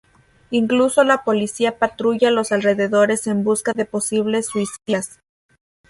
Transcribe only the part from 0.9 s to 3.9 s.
la policía patrulla los alrededores en busca de